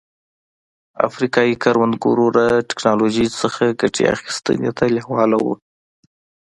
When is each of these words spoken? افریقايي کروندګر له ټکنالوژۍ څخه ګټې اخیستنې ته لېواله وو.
افریقايي 1.07 1.55
کروندګر 1.63 2.17
له 2.37 2.45
ټکنالوژۍ 2.69 3.27
څخه 3.41 3.63
ګټې 3.81 4.03
اخیستنې 4.15 4.71
ته 4.77 4.85
لېواله 4.95 5.37
وو. 5.43 5.53